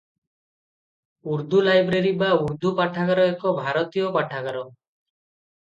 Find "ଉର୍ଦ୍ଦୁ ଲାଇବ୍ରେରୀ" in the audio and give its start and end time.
1.33-2.15